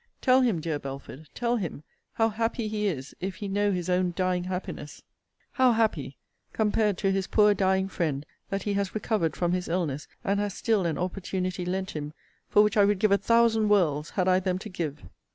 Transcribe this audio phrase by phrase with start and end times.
[0.19, 4.13] Tell him, dear Belford, tell him, how happy he is if he know his own
[4.15, 5.03] dying happiness;
[5.51, 6.17] how happy,
[6.53, 10.55] compared to his poor dying friend, that he has recovered from his illness, and has
[10.55, 12.13] still an opportunity lent him,
[12.49, 15.03] for which I would give a thousand worlds, had I them to give!'